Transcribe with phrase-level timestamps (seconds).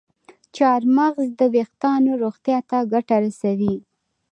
[0.55, 3.75] چارمغز د ویښتانو روغتیا ته ګټه رسوي.